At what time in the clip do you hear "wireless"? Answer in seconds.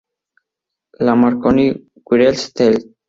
2.07-2.51